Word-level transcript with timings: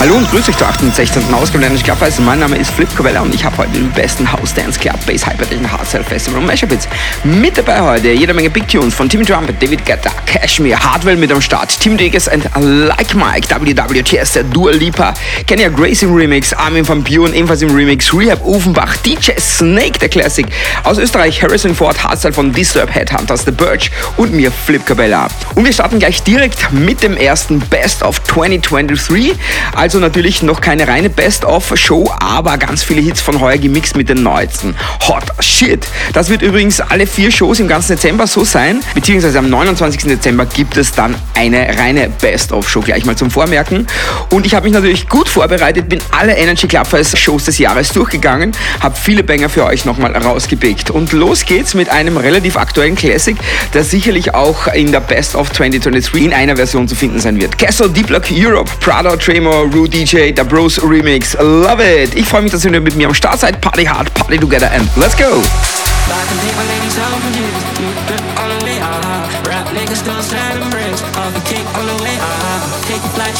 Hallo 0.00 0.14
und 0.14 0.30
grüß 0.30 0.48
euch 0.48 0.56
zur 0.56 0.66
68. 0.66 1.10
Ausgabe 1.30 1.68
der 1.68 1.76
Clubweise. 1.76 2.22
Mein 2.22 2.38
Name 2.38 2.56
ist 2.56 2.70
Flip 2.70 2.88
Covella 2.96 3.20
und 3.20 3.34
ich 3.34 3.44
habe 3.44 3.58
heute 3.58 3.72
den 3.72 3.90
besten 3.90 4.32
House 4.32 4.54
Dance 4.54 4.80
Club 4.80 4.96
Bass 5.04 5.26
Hypertechno 5.26 5.70
Hardstyle 5.70 6.02
Festival 6.02 6.40
und 6.40 6.46
Mashup 6.46 6.70
Hits 6.70 6.88
mit 7.22 7.58
dabei 7.58 7.82
heute. 7.82 8.10
Jede 8.10 8.32
Menge 8.32 8.48
Big 8.48 8.66
Tunes 8.66 8.94
von 8.94 9.10
Timmy 9.10 9.26
Trumpet, 9.26 9.62
David 9.62 9.84
Guetta, 9.84 10.10
Cashmere, 10.24 10.82
Hardwell 10.82 11.16
mit 11.16 11.30
am 11.30 11.42
Start, 11.42 11.78
Tim 11.78 11.98
Diggers 11.98 12.28
and 12.28 12.48
Like 12.58 13.14
Mike, 13.14 13.48
WWTS, 13.50 14.32
der 14.32 14.44
Dua 14.44 14.70
Lipa, 14.70 15.12
Kenya 15.46 15.68
Grace 15.68 16.02
im 16.02 16.14
Remix, 16.14 16.54
Armin 16.54 16.88
van 16.88 17.04
Buren 17.04 17.34
ebenfalls 17.34 17.60
im 17.60 17.74
Remix, 17.76 18.10
Rehab 18.14 18.42
Ofenbach, 18.42 18.96
DJ 19.04 19.32
Snake, 19.38 19.98
der 19.98 20.08
Classic. 20.08 20.46
Aus 20.82 20.96
Österreich 20.96 21.42
Harrison 21.42 21.74
Ford, 21.74 22.02
Hardstyle 22.02 22.32
von 22.32 22.52
Disturb 22.54 22.88
Headhunters, 22.94 23.44
The 23.44 23.50
Birch 23.50 23.90
und 24.16 24.32
mir 24.32 24.50
Flip 24.50 24.84
Cabella. 24.86 25.28
Und 25.56 25.66
wir 25.66 25.74
starten 25.74 25.98
gleich 25.98 26.22
direkt 26.22 26.72
mit 26.72 27.02
dem 27.02 27.18
ersten 27.18 27.60
Best 27.60 28.02
of 28.02 28.22
2023. 28.22 29.34
Also 29.74 29.89
natürlich 29.98 30.42
noch 30.42 30.60
keine 30.60 30.86
reine 30.86 31.10
Best-of-Show, 31.10 32.12
aber 32.20 32.58
ganz 32.58 32.82
viele 32.82 33.00
Hits 33.00 33.20
von 33.20 33.40
heuer 33.40 33.58
gemixt 33.58 33.96
mit 33.96 34.08
den 34.08 34.22
neuesten. 34.22 34.76
Hot 35.08 35.24
Shit. 35.40 35.86
Das 36.12 36.28
wird 36.28 36.42
übrigens 36.42 36.80
alle 36.80 37.06
vier 37.06 37.30
Shows 37.30 37.58
im 37.60 37.68
ganzen 37.68 37.96
Dezember 37.96 38.26
so 38.26 38.44
sein, 38.44 38.80
beziehungsweise 38.94 39.38
am 39.38 39.50
29. 39.50 40.02
Dezember 40.04 40.46
gibt 40.46 40.76
es 40.76 40.92
dann 40.92 41.14
eine 41.34 41.78
reine 41.78 42.08
Best-of-Show 42.08 42.80
gleich 42.82 43.04
mal 43.04 43.16
zum 43.16 43.30
Vormerken. 43.30 43.86
Und 44.30 44.46
ich 44.46 44.54
habe 44.54 44.64
mich 44.64 44.74
natürlich 44.74 45.08
gut 45.08 45.28
vorbereitet, 45.28 45.88
bin 45.88 46.00
alle 46.10 46.36
Energy 46.36 46.68
Clubhouse 46.68 47.18
Shows 47.18 47.44
des 47.44 47.58
Jahres 47.58 47.90
durchgegangen, 47.92 48.52
habe 48.80 48.96
viele 48.96 49.24
Banger 49.24 49.48
für 49.48 49.64
euch 49.64 49.84
nochmal 49.84 50.16
rausgepickt. 50.16 50.90
Und 50.90 51.12
los 51.12 51.44
geht's 51.46 51.74
mit 51.74 51.88
einem 51.88 52.16
relativ 52.16 52.56
aktuellen 52.56 52.94
Classic, 52.94 53.36
der 53.74 53.84
sicherlich 53.84 54.34
auch 54.34 54.68
in 54.68 54.92
der 54.92 55.00
Best 55.00 55.34
of 55.34 55.50
2023 55.50 56.22
in 56.22 56.32
einer 56.32 56.56
Version 56.56 56.86
zu 56.86 56.94
finden 56.94 57.18
sein 57.18 57.40
wird. 57.40 57.58
Castle 57.58 57.88
Deep 57.88 58.10
Lock 58.10 58.24
Europe, 58.30 58.70
Prado, 58.80 59.16
Tremor, 59.16 59.72
Rue 59.80 59.88
DJ, 59.88 60.30
Da 60.30 60.44
Brozz 60.44 60.78
Remix. 60.82 61.34
Love 61.40 61.80
it! 61.80 62.14
Ich 62.14 62.28
freue 62.28 62.42
mich, 62.42 62.52
dass 62.52 62.66
ihr 62.66 62.70
mit 62.70 62.96
mir 62.96 63.06
am 63.08 63.14
Start 63.14 63.40
seid. 63.40 63.62
Party 63.62 63.86
hard, 63.86 64.12
party 64.12 64.36
together 64.36 64.70
and 64.70 64.86
let's 64.96 65.16
go! 65.16 65.40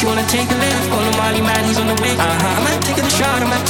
You 0.01 0.07
wanna 0.07 0.25
take 0.25 0.49
a 0.49 0.57
lift? 0.57 0.89
Molly 0.89 1.41
man, 1.41 1.63
he's 1.65 1.77
on 1.77 1.85
the 1.85 1.93
way. 2.01 2.17
Uh-huh. 2.17 2.57
I 2.57 2.63
might 2.65 2.81
take 2.81 2.97
a 2.97 3.00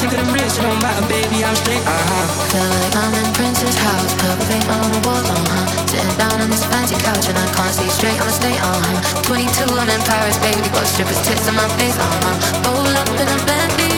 take 0.02 0.18
a 0.18 0.24
risk. 0.34 0.58
It 0.58 0.66
don't 0.66 0.82
matter, 0.82 1.06
baby, 1.06 1.46
I'm 1.46 1.56
straight. 1.56 1.86
Uh-huh. 1.86 2.26
Feel 2.50 2.66
like 2.66 2.96
I'm 2.98 3.14
in 3.14 3.30
Prince's 3.38 3.78
house, 3.78 4.12
purple 4.18 4.46
paint 4.50 4.66
on 4.66 4.90
the 4.90 5.02
wall. 5.06 5.22
Uh-huh. 5.22 5.86
Sitting 5.86 6.18
down 6.18 6.42
on 6.42 6.50
this 6.50 6.66
fancy 6.66 6.98
couch 7.06 7.30
and 7.30 7.38
I 7.38 7.46
can't 7.54 7.74
see 7.74 7.90
straight. 7.90 8.18
I'ma 8.18 8.34
stay. 8.34 8.58
Uh-huh. 8.58 9.22
22, 9.30 9.70
I'm 9.70 9.90
in 9.90 10.02
Paris, 10.10 10.38
baby. 10.42 10.66
Got 10.74 10.88
strippers 10.90 11.22
tits 11.22 11.46
in 11.46 11.56
my 11.56 11.70
face. 11.78 11.98
Uh-huh. 11.98 12.66
Roll 12.66 12.94
up 12.98 13.10
in 13.14 13.28
a 13.30 13.38
Bentley, 13.46 13.91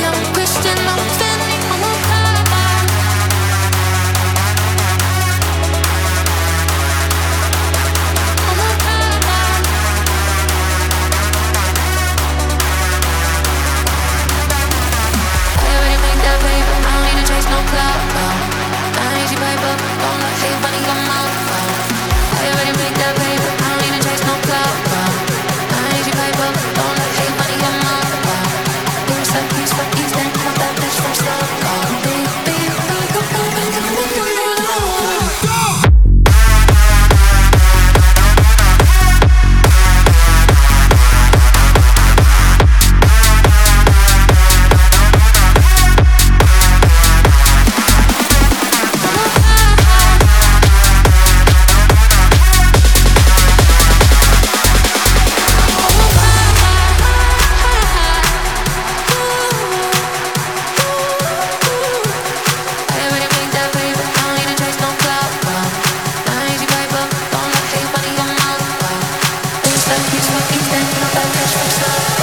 It's 69.83 69.91
like 69.91 70.13
he's 70.13 70.29
walking, 70.31 70.63
standing 70.63 71.03
on 71.03 71.11
that 71.13 71.35
edge 71.43 71.51
from. 71.51 72.22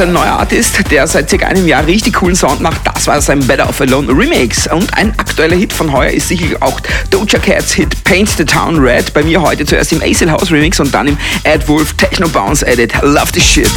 ist 0.00 0.06
ein 0.06 0.12
neuer 0.14 0.38
Artist, 0.38 0.90
der 0.90 1.06
seit 1.06 1.28
circa 1.28 1.48
einem 1.48 1.66
Jahr 1.66 1.86
richtig 1.86 2.14
coolen 2.14 2.34
Sound 2.34 2.62
macht. 2.62 2.80
Das 2.86 3.06
war 3.06 3.20
sein 3.20 3.40
Better 3.40 3.68
of 3.68 3.82
Alone 3.82 4.08
Remix. 4.08 4.66
Und 4.66 4.96
ein 4.96 5.12
aktueller 5.18 5.56
Hit 5.56 5.74
von 5.74 5.92
heuer 5.92 6.10
ist 6.10 6.28
sicherlich 6.28 6.60
auch 6.62 6.80
Doja 7.10 7.38
Cats 7.38 7.74
Hit 7.74 8.02
Paint 8.04 8.30
the 8.30 8.44
Town 8.46 8.78
Red. 8.78 9.12
Bei 9.12 9.22
mir 9.22 9.42
heute 9.42 9.66
zuerst 9.66 9.92
im 9.92 10.00
Acel 10.00 10.30
House 10.30 10.50
Remix 10.50 10.80
und 10.80 10.94
dann 10.94 11.08
im 11.08 11.18
Ed 11.44 11.68
Wolf 11.68 11.92
Techno 11.94 12.28
Bounce 12.28 12.66
Edit. 12.66 12.94
Love 13.02 13.30
this 13.32 13.44
shit. 13.44 13.70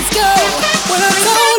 Let's 0.00 0.14
go. 0.14 0.22
Well, 0.88 1.49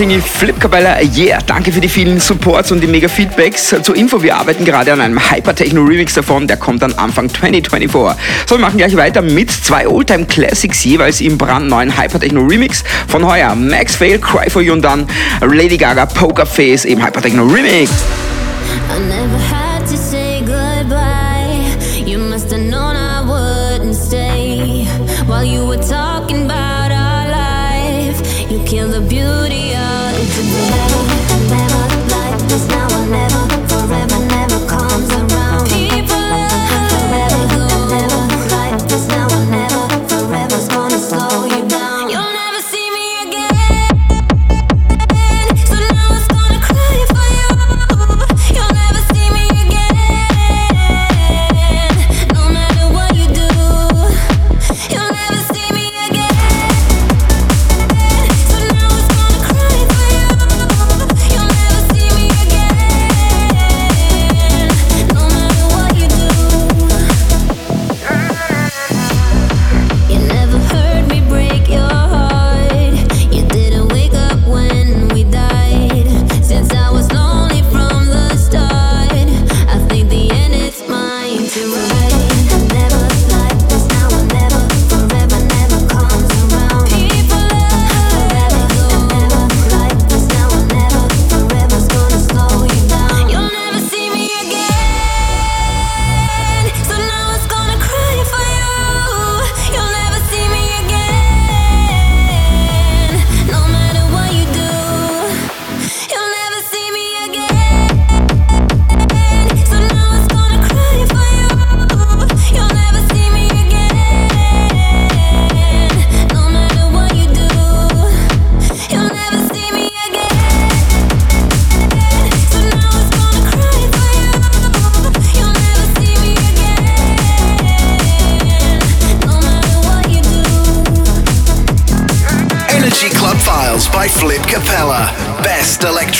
Single 0.00 0.22
Flip 0.22 0.58
Cabella, 0.58 1.02
yeah, 1.14 1.42
danke 1.44 1.70
für 1.70 1.80
die 1.82 1.88
vielen 1.90 2.20
Supports 2.20 2.72
und 2.72 2.80
die 2.80 2.86
mega 2.86 3.06
Feedbacks. 3.06 3.76
Zur 3.82 3.94
Info, 3.94 4.22
wir 4.22 4.34
arbeiten 4.34 4.64
gerade 4.64 4.94
an 4.94 4.98
einem 5.02 5.30
Hyper-Techno 5.30 5.82
Remix 5.82 6.14
davon, 6.14 6.46
der 6.46 6.56
kommt 6.56 6.80
dann 6.80 6.94
Anfang 6.94 7.28
2024. 7.28 8.18
So, 8.48 8.54
wir 8.54 8.62
machen 8.62 8.78
gleich 8.78 8.96
weiter 8.96 9.20
mit 9.20 9.50
zwei 9.50 9.86
Oldtime 9.86 10.24
Classics 10.24 10.82
jeweils 10.84 11.20
im 11.20 11.36
brandneuen 11.36 12.00
Hyper-Techno 12.00 12.40
Remix 12.40 12.82
von 13.08 13.26
heuer. 13.26 13.54
Max 13.54 13.94
Fail, 13.94 14.18
Cry 14.18 14.48
For 14.48 14.62
You 14.62 14.72
und 14.72 14.80
dann 14.80 15.06
Lady 15.42 15.76
Gaga, 15.76 16.06
Poker 16.06 16.46
Face 16.46 16.86
im 16.86 17.04
Hyper-Techno 17.04 17.44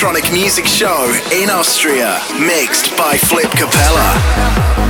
electronic 0.01 0.33
music 0.33 0.67
show 0.67 1.15
in 1.31 1.51
Austria. 1.51 2.23
Mixed 2.39 2.97
by 2.97 3.19
Flip 3.19 3.51
Capella. 3.51 4.90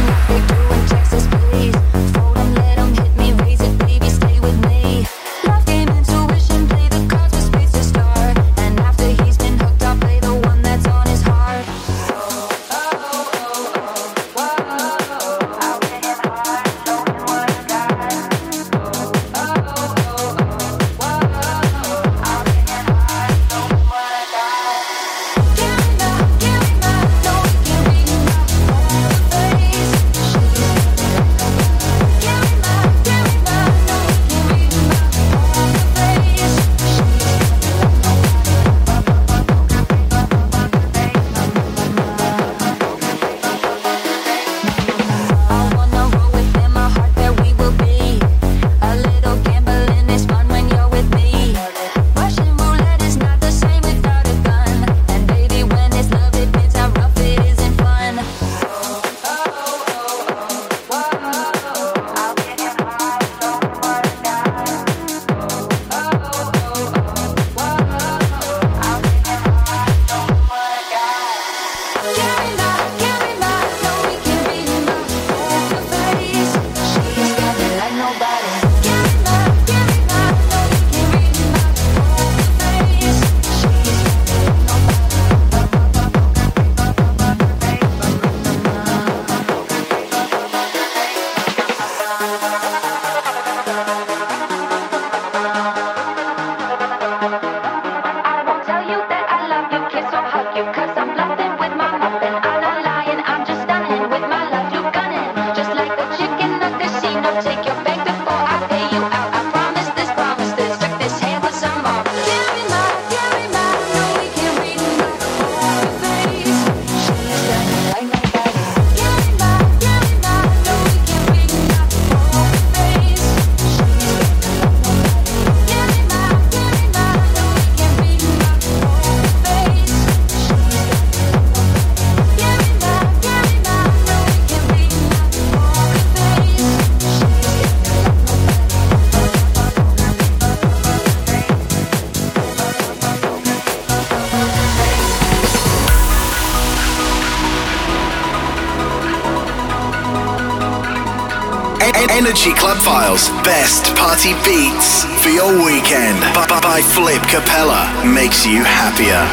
Club 152.70 152.82
Files. 152.84 153.30
Best 153.42 153.96
party 153.96 154.30
beats 154.46 155.02
for 155.22 155.28
your 155.28 155.50
weekend. 155.58 156.20
By 156.62 156.80
Flip 156.94 157.20
Capella. 157.26 157.90
Makes 158.06 158.46
you 158.46 158.62
happier. 158.62 159.26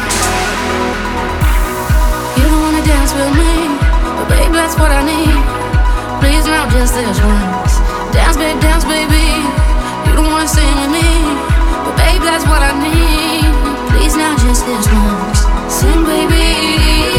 You 2.34 2.50
don't 2.50 2.62
wanna 2.66 2.82
dance 2.82 3.14
with 3.14 3.30
me, 3.38 3.78
but 4.18 4.26
babe, 4.26 4.50
that's 4.50 4.74
what 4.74 4.90
I 4.90 5.06
need. 5.06 5.38
Please 6.18 6.46
now 6.50 6.66
just 6.68 6.94
this 6.94 7.20
once. 7.22 7.78
Dance, 8.10 8.36
babe, 8.36 8.58
dance, 8.58 8.84
baby. 8.84 9.30
You 10.06 10.12
don't 10.18 10.32
wanna 10.34 10.48
sing 10.48 10.74
with 10.82 10.90
me, 10.98 11.08
but 11.86 11.94
babe, 11.94 12.22
that's 12.26 12.42
what 12.42 12.58
I 12.58 12.74
need. 12.74 13.46
Please 13.94 14.16
now 14.16 14.34
just 14.34 14.66
this 14.66 14.86
once. 14.90 15.46
Sing, 15.70 16.02
baby. 16.02 17.17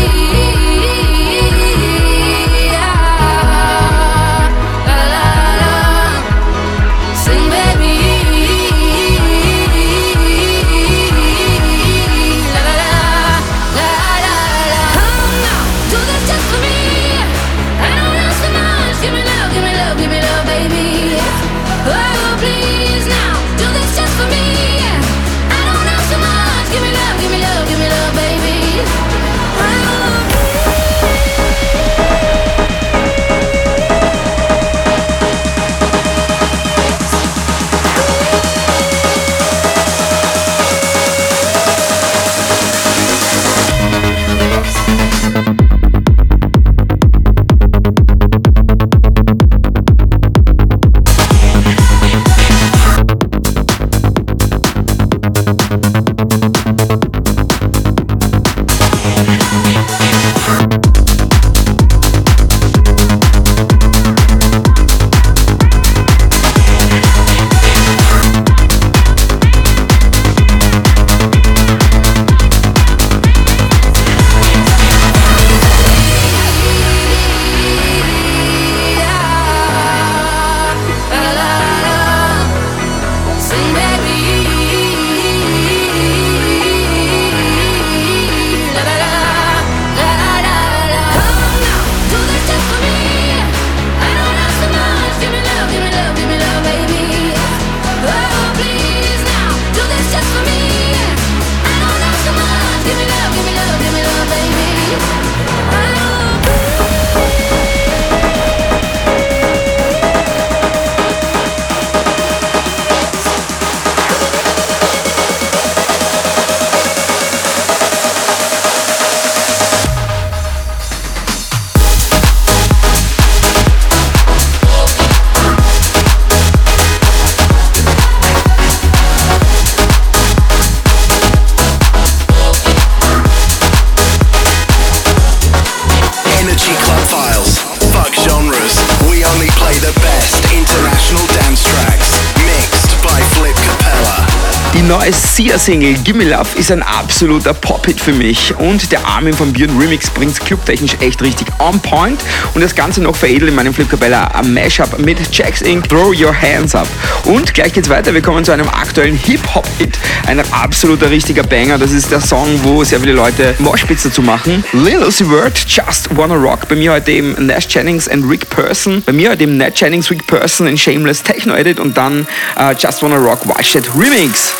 Sia-Single 145.60 145.96
Gimme 146.06 146.24
Love 146.24 146.58
ist 146.58 146.72
ein 146.72 146.82
absoluter 146.82 147.54
Pop-Hit 147.54 148.00
für 148.00 148.14
mich 148.14 148.56
und 148.60 148.92
der 148.94 149.06
Armin 149.06 149.34
von 149.34 149.52
Björn 149.52 149.78
Remix 149.78 150.10
bringt's 150.10 150.40
clubtechnisch 150.40 150.96
echt 151.02 151.22
richtig 151.22 151.48
on 151.60 151.80
point 151.82 152.22
und 152.54 152.62
das 152.62 152.74
Ganze 152.74 153.02
noch 153.02 153.16
veredelt 153.16 153.50
in 153.50 153.56
meinem 153.56 153.74
Flip 153.74 153.90
Capella 153.90 154.32
am 154.36 154.54
Mashup 154.54 154.98
mit 155.00 155.18
Jax 155.36 155.62
Inc. 155.62 155.90
Throw 155.90 156.14
Your 156.18 156.34
Hands 156.34 156.74
Up. 156.76 156.88
Und 157.26 157.54
gleich 157.54 157.74
geht's 157.74 157.90
weiter, 157.90 158.14
wir 158.14 158.22
kommen 158.22 158.46
zu 158.46 158.54
einem 158.54 158.70
aktuellen 158.70 159.18
Hip-Hop-Hit, 159.18 160.00
ein 160.28 160.40
absoluter 160.54 161.10
richtiger 161.10 161.44
Banger. 161.44 161.78
Das 161.78 161.92
ist 161.92 162.10
der 162.10 162.22
Song, 162.22 162.48
wo 162.64 162.84
sehr 162.86 163.02
viele 163.02 163.14
Leute 163.14 163.54
Moshpits 163.60 164.04
dazu 164.04 164.22
machen. 164.22 164.64
Lil 164.72 165.04
Uzi 165.04 165.30
Word, 165.30 165.66
Just 165.68 166.16
Wanna 166.16 166.36
Rock. 166.36 166.70
Bei 166.70 166.76
mir 166.76 166.94
heute 166.94 167.12
eben 167.12 167.46
Nash 167.46 167.68
Jennings 167.70 168.08
und 168.08 168.30
Rick 168.30 168.50
Person. 168.50 169.04
Bei 169.06 169.12
mir 169.12 169.32
heute 169.32 169.44
eben 169.44 169.58
Nat 169.58 169.78
Jennings, 169.78 170.10
Rick 170.10 170.26
Person 170.26 170.68
in 170.68 170.78
Shameless 170.78 171.22
Techno 171.22 171.54
Edit 171.54 171.80
und 171.80 171.98
dann 171.98 172.26
uh, 172.58 172.72
Just 172.78 173.04
Wanna 173.04 173.18
Rock 173.18 173.46
Wildshit 173.46 173.90
Remix. 173.98 174.54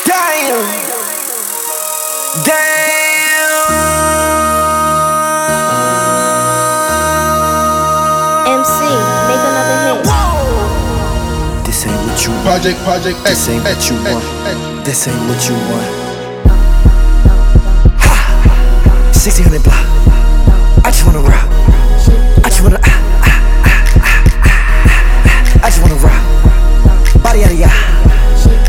Damn. 0.50 0.66
Damn. 2.42 3.70
MC, 8.50 8.82
make 9.30 9.44
another 9.46 9.78
hit. 9.86 10.02
This 11.64 11.86
ain't 11.86 11.94
what 12.02 12.18
you 12.26 12.30
want. 12.32 12.42
Project, 12.42 12.78
project, 12.82 13.16
This 13.22 13.48
ain't 13.48 13.62
what 13.62 13.78
you 13.88 13.94
want. 14.02 14.84
This 14.84 15.06
ain't 15.06 15.22
what 15.30 15.38
you 15.46 15.54
want. 15.70 15.86
Ha! 18.02 18.10
1600 19.14 19.62
block. 19.62 19.86
I 20.84 20.90
just 20.90 21.06
wanna 21.06 21.20
rock. 21.20 21.46
I 22.42 22.48
just 22.48 22.62
wanna. 22.62 22.80
Ah, 22.82 22.90
ah, 23.22 23.38
ah, 23.66 23.78
ah, 24.02 24.18
ah, 24.50 24.98
ah. 25.30 25.62
I 25.62 25.70
just 25.70 25.80
wanna 25.80 25.94
rock. 26.02 27.22
Body 27.22 27.44
out 27.44 27.52
of 27.52 27.58
ya. 27.60 28.19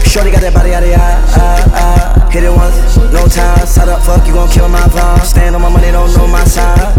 Shorty 0.07 0.31
got 0.31 0.41
that 0.41 0.53
body 0.53 0.73
out 0.73 0.83
of. 0.83 0.89
Ah. 0.95 2.29
Hit 2.31 2.43
it 2.43 2.49
once, 2.49 2.95
no 3.11 3.27
time. 3.27 3.67
Side 3.67 3.89
up, 3.89 4.01
fuck, 4.03 4.25
you 4.25 4.33
gon' 4.33 4.49
kill 4.49 4.69
my 4.69 4.79
vibe. 4.87 5.25
Stand 5.25 5.53
on 5.53 5.61
my 5.61 5.67
money, 5.67 5.91
don't 5.91 6.07
know 6.15 6.27
my 6.27 6.43
size. 6.45 6.95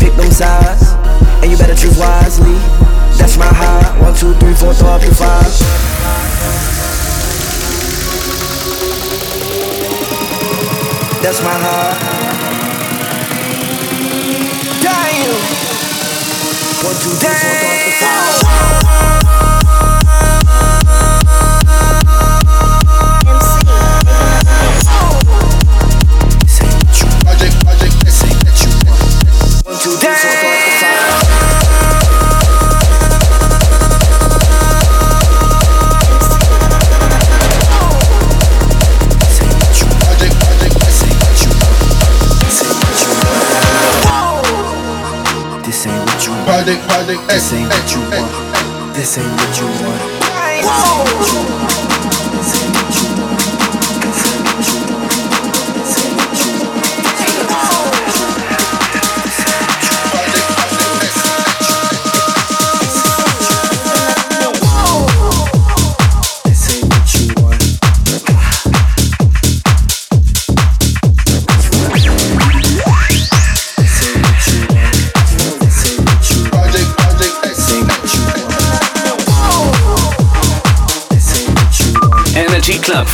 Pick 0.00 0.16
them 0.16 0.30
sides, 0.32 0.96
and 1.44 1.50
you 1.52 1.58
better 1.58 1.74
choose 1.74 1.98
wisely. 1.98 2.56
That's 3.20 3.36
my 3.36 3.44
high. 3.44 4.00
One, 4.00 4.14
two, 4.14 4.32
three, 4.40 4.54
four, 4.54 4.72
throw 4.72 4.96
up 4.96 5.02
your 5.02 5.12
five. 5.12 5.44
That's 11.20 11.42
my 11.44 11.52
heart. 11.52 12.00
Damn. 14.80 15.36
One, 16.80 16.96
two, 16.96 17.12
three, 17.20 17.28
four, 17.28 17.52
throw 17.52 17.68
up 17.68 17.84
the 17.84 17.92
five. 18.00 18.75
This 47.24 47.52
ain't 47.52 47.68
what 47.68 47.92
you 47.94 48.00
want. 48.12 48.94
This 48.94 49.18
ain't 49.18 49.32
what 49.32 49.58
you 49.58 49.66
want. 49.84 49.95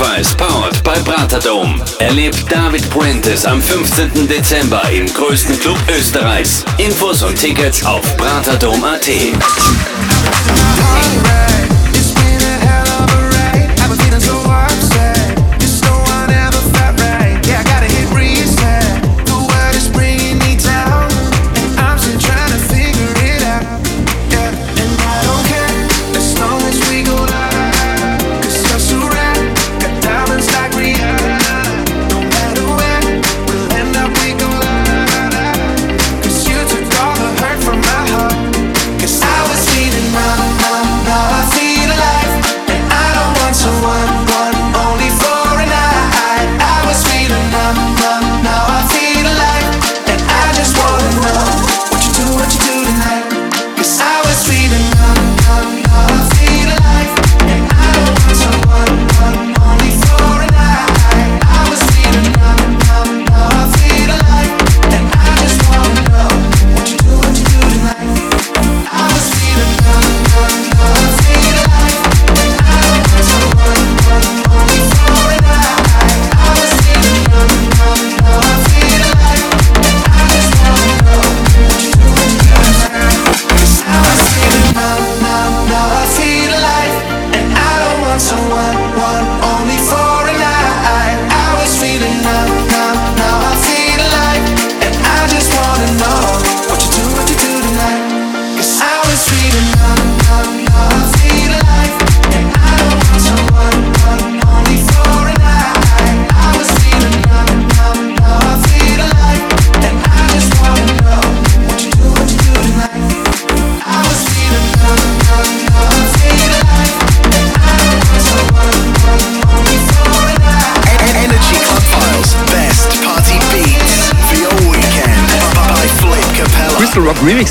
Files 0.02 0.34
powered 0.34 0.82
by 0.82 0.98
Bratadom. 1.04 1.80
Erlebt 2.00 2.50
David 2.50 2.88
Puentes 2.90 3.44
am 3.46 3.62
15. 3.62 4.26
Dezember 4.26 4.82
im 4.90 5.06
größten 5.06 5.56
Club 5.60 5.78
Österreichs. 5.96 6.64
Infos 6.78 7.22
und 7.22 7.36
Tickets 7.36 7.84
auf 7.84 8.02
bratadom.at. 8.16 9.08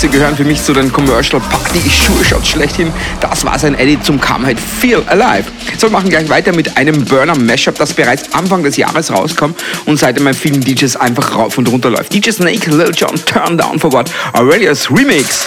Remixe 0.02 0.18
gehören 0.18 0.36
für 0.36 0.44
mich 0.44 0.64
zu 0.64 0.74
den 0.74 0.92
Commercial 0.92 1.40
Party 1.40 1.80
Sure 1.80 2.26
Shots 2.26 2.50
schlechthin. 2.50 2.92
Das 3.20 3.46
war 3.46 3.60
sein 3.60 3.76
Edit 3.78 4.04
zum 4.04 4.20
Comehead 4.20 4.60
Feel 4.60 5.04
Alive. 5.06 5.44
So, 5.78 5.88
wir 5.88 5.92
machen 5.92 6.10
gleich 6.10 6.28
weiter 6.28 6.56
mit 6.56 6.76
einem 6.76 7.06
Burner 7.06 7.38
Mashup, 7.38 7.76
das 7.76 7.94
bereits 7.94 8.34
Anfang 8.34 8.64
des 8.64 8.78
Jahres 8.78 9.12
rauskam 9.12 9.54
und 9.86 10.00
seitdem 10.00 10.24
mein 10.24 10.34
vielen 10.34 10.62
DJs 10.62 10.96
einfach 10.96 11.36
rauf 11.36 11.58
und 11.60 11.70
runter 11.70 11.92
läuft. 11.92 12.14
DJ 12.14 12.32
Snake, 12.32 12.72
Lil 12.72 12.92
Jon, 12.96 13.14
Turn 13.26 13.58
Down 13.58 13.78
for 13.78 13.92
What, 13.92 14.10
Aurelius 14.34 14.90
Remix. 14.90 15.46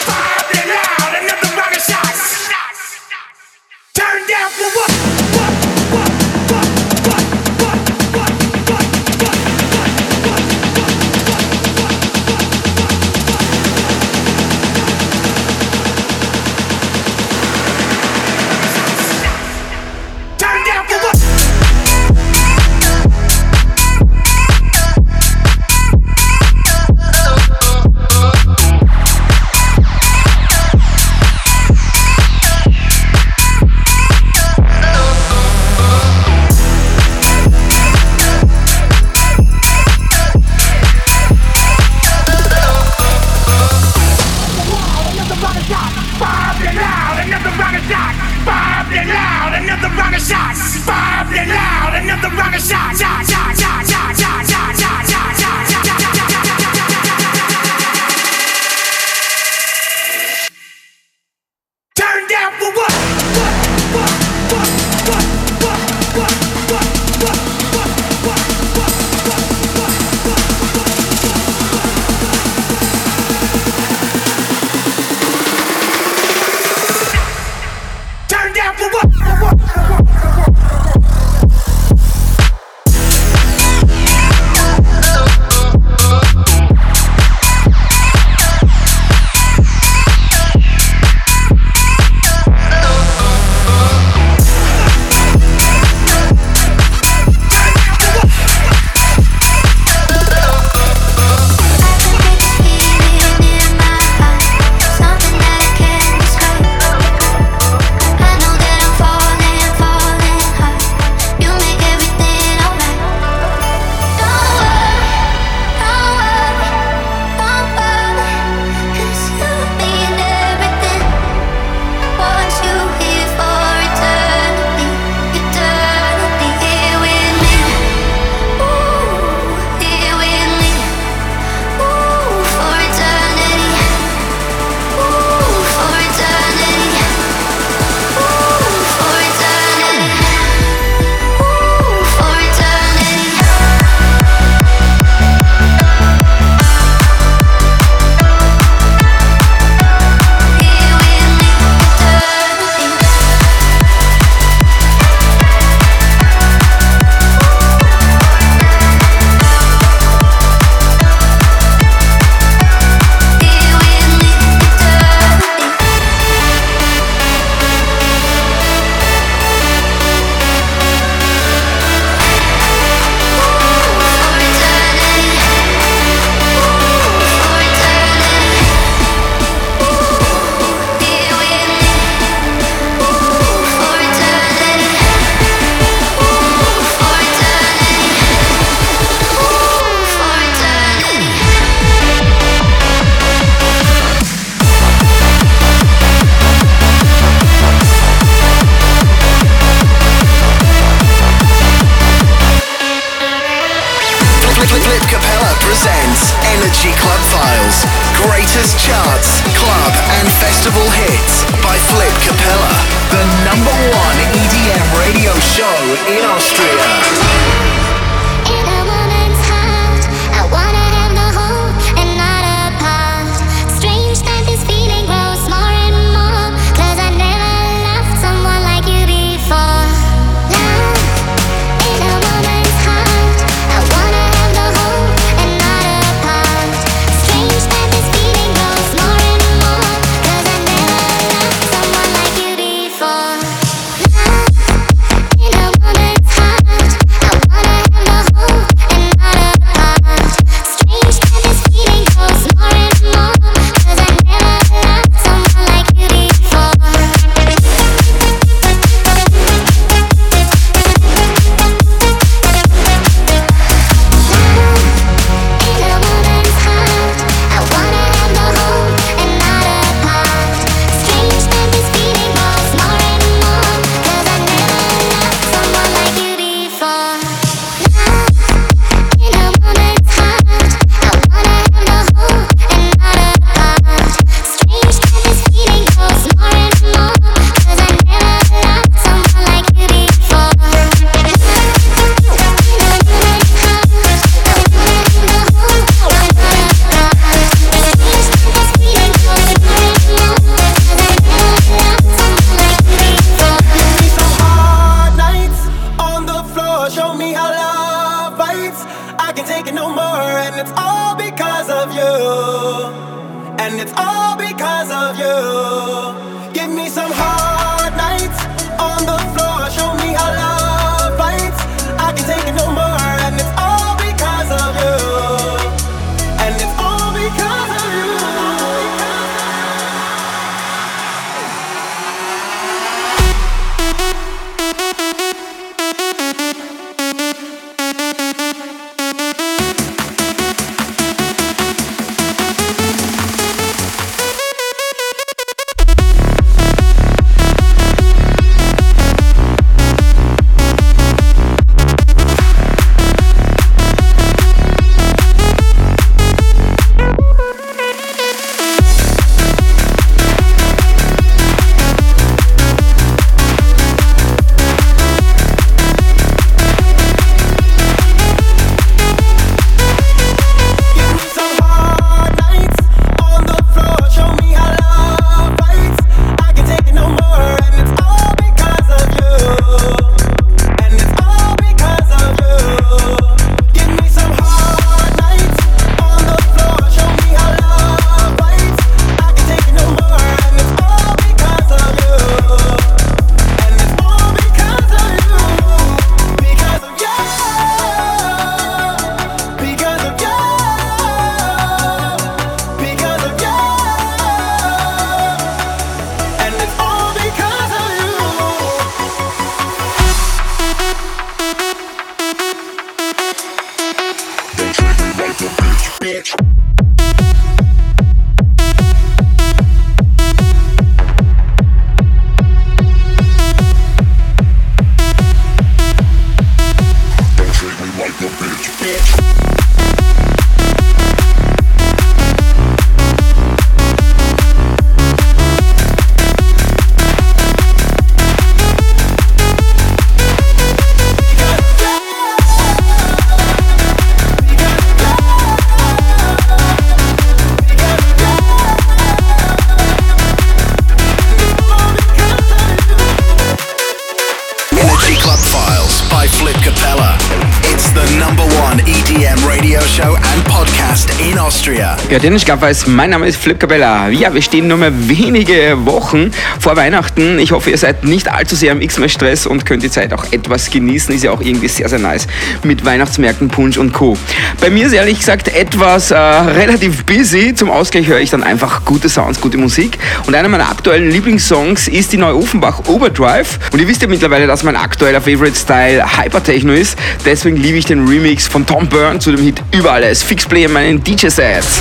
Ja, 462.11 462.19
Dennis 462.19 462.45
Gaffers, 462.45 462.87
mein 462.87 463.11
Name 463.11 463.27
ist 463.27 463.39
Flip 463.39 463.59
Cabella. 463.59 464.09
Ja, 464.11 464.33
wir 464.33 464.43
stehen 464.43 464.69
nur 464.69 464.77
mehr 464.77 464.93
wenige 465.09 465.87
Wochen 465.87 466.31
vor 466.61 466.77
Weihnachten. 466.77 467.39
Ich 467.39 467.51
hoffe, 467.51 467.71
ihr 467.71 467.79
seid 467.79 468.05
nicht 468.05 468.31
allzu 468.31 468.55
sehr 468.55 468.73
im 468.73 468.83
X-Men-Stress 468.83 469.47
und 469.47 469.65
könnt 469.65 469.83
die 469.83 469.91
Zeit 469.91 470.13
auch 470.13 470.25
etwas 470.31 470.69
genießen. 470.69 471.15
Ist 471.15 471.25
ja 471.25 471.31
auch 471.31 471.41
irgendwie 471.41 471.67
sehr, 471.67 471.89
sehr 471.89 471.99
nice 471.99 472.27
mit 472.63 472.85
Weihnachtsmärkten, 472.85 473.49
Punsch 473.49 473.79
und 473.79 473.95
Co. 473.95 474.19
Bei 474.61 474.69
mir 474.69 474.87
ist 474.87 474.93
ehrlich 474.93 475.19
gesagt 475.19 475.49
etwas 475.49 476.11
äh, 476.11 476.17
relativ 476.17 477.05
busy. 477.07 477.55
Zum 477.55 477.71
Ausgleich 477.71 478.07
höre 478.07 478.21
ich 478.21 478.31
dann 478.31 478.43
einfach 478.43 478.85
gute 478.85 479.09
Sounds, 479.09 479.41
gute 479.41 479.57
Musik. 479.57 479.99
Und 480.27 480.35
einer 480.35 480.51
meiner 480.51 480.69
aktuellen 480.69 481.11
Lieblingssongs 481.11 481.89
ist 481.89 482.13
die 482.13 482.19
neue 482.19 482.37
Offenbach 482.37 482.83
Overdrive. 482.87 483.59
Und 483.73 483.81
ihr 483.81 483.89
wisst 483.89 484.03
ja 484.03 484.09
mittlerweile, 484.09 484.47
dass 484.47 484.63
mein 484.63 484.77
aktueller 484.77 485.23
Favorite-Style 485.23 486.05
Hypertechno 486.19 486.75
ist. 486.75 486.99
Deswegen 487.25 487.57
liebe 487.57 487.79
ich 487.79 487.87
den 487.87 488.07
Remix 488.07 488.47
von 488.47 488.67
Tom 488.67 488.89
Byrne 488.89 489.21
zu 489.21 489.33
dem 489.33 489.43
Hit 489.43 489.63
Über 489.73 489.93
alles. 489.93 490.23
Fix 490.23 490.45
Play 490.45 490.65
in 490.65 490.73
meinen 490.73 491.03
DJ-Sets. 491.03 491.81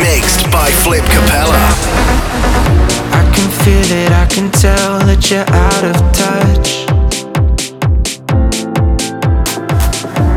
Mixed 0.00 0.50
by 0.50 0.70
Flip 0.82 1.04
Capella. 1.04 1.64
I 3.12 3.22
can 3.34 3.50
feel 3.62 3.90
it, 4.02 4.12
I 4.12 4.24
can 4.24 4.50
tell 4.50 4.98
that 5.00 5.30
you're 5.30 5.44
out 5.44 5.84
of 5.84 5.96
touch. 6.16 6.86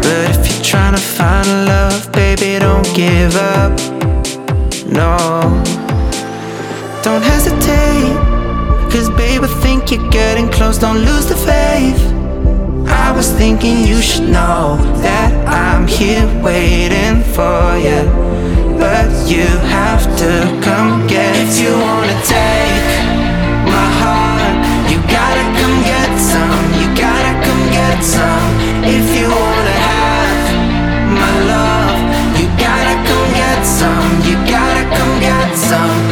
But 0.03 0.23
if 0.35 0.41
you're 0.51 0.65
trying 0.65 0.95
to 0.95 1.01
find 1.01 1.47
love, 1.65 2.11
baby, 2.11 2.59
don't 2.59 2.85
give 2.93 3.37
up. 3.37 3.71
No, 4.91 5.15
don't 7.01 7.23
hesitate. 7.23 8.11
Cause, 8.91 9.09
babe, 9.11 9.43
I 9.43 9.51
think 9.63 9.91
you're 9.91 10.09
getting 10.09 10.49
close, 10.49 10.77
don't 10.77 10.99
lose 11.05 11.27
the 11.27 11.37
faith. 11.37 12.01
I 12.89 13.13
was 13.15 13.31
thinking 13.31 13.87
you 13.87 14.01
should 14.01 14.27
know 14.27 14.75
that 15.01 15.31
I'm 15.47 15.87
here 15.87 16.27
waiting 16.43 17.23
for 17.33 17.77
you. 17.77 18.52
But 18.79 19.29
you 19.29 19.45
have 19.69 20.03
to 20.17 20.59
come 20.61 21.07
get 21.07 21.35
If 21.35 21.61
you 21.61 21.73
wanna 21.73 22.17
take 22.23 23.13
my 23.65 23.87
heart, 24.01 24.55
you 24.89 24.97
gotta 25.09 25.45
come 25.59 25.77
get 25.83 26.11
some. 26.19 26.63
You 26.79 26.87
gotta 26.95 27.33
come 27.45 27.63
get 27.71 28.03
some. 28.03 28.51
If 28.83 29.05
you 29.17 29.27
wanna 29.29 29.77
have 29.89 30.39
my 31.19 31.33
love, 31.51 31.99
you 32.39 32.47
gotta 32.57 32.95
come 33.07 33.27
get 33.41 33.61
some. 33.65 34.09
You 34.27 34.35
gotta 34.49 34.83
come 34.97 35.19
get 35.19 35.55
some. 35.55 36.02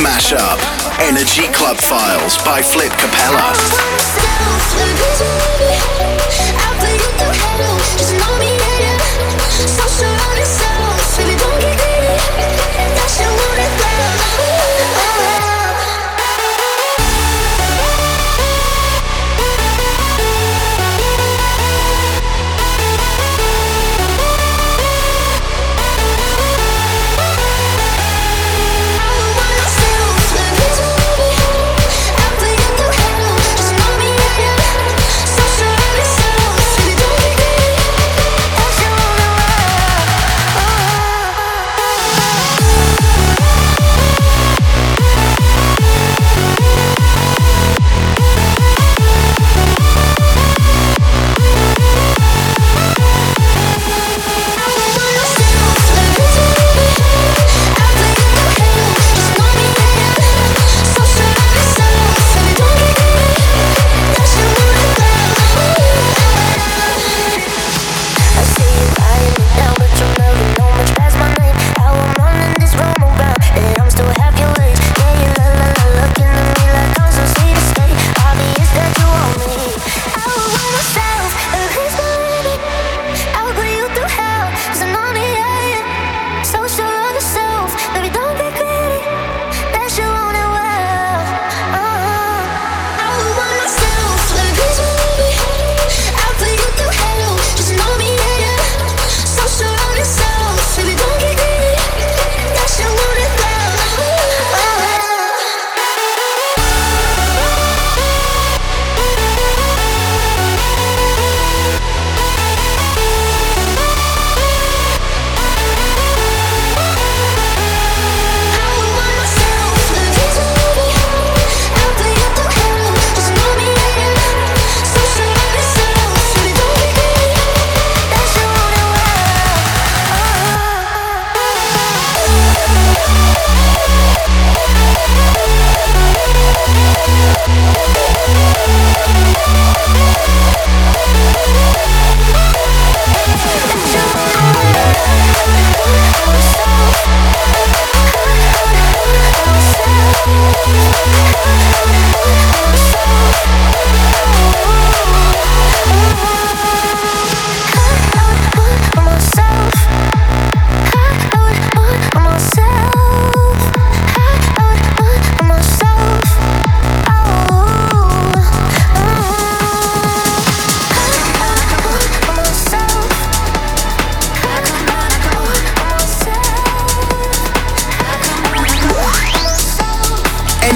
Mashup. 0.00 0.58
Energy 0.98 1.46
Club 1.52 1.76
Files 1.76 2.36
by 2.44 2.62
Flip 2.62 2.92
Capella. 2.92 3.52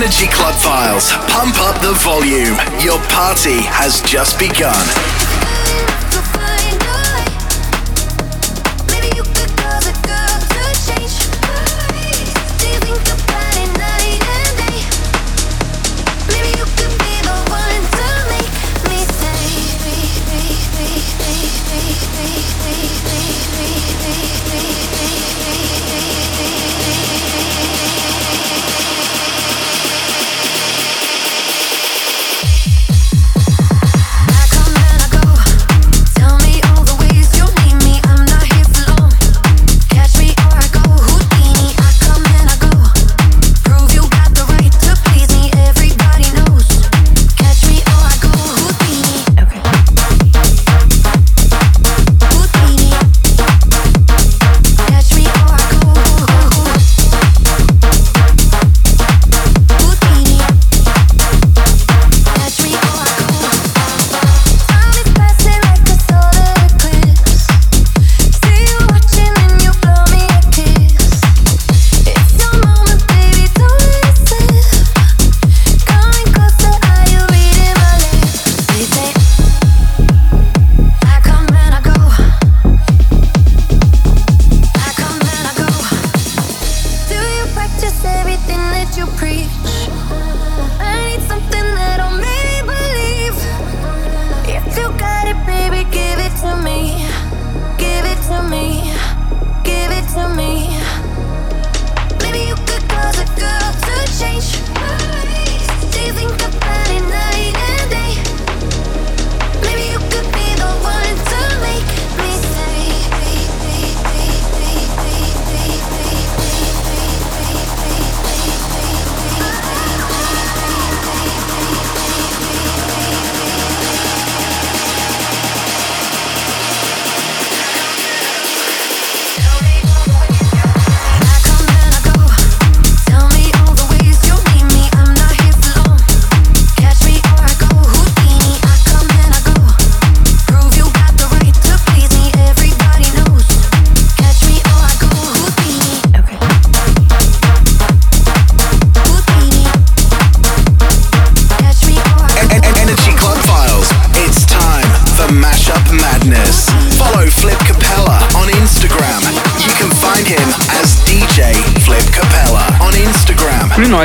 Energy 0.05 0.27
Club 0.27 0.55
Files. 0.57 1.13
Pump 1.33 1.59
up 1.61 1.81
the 1.81 1.95
volume. 2.05 2.59
Your 2.85 2.99
party 3.09 3.63
has 3.63 4.03
just 4.03 4.39
begun. 4.39 5.14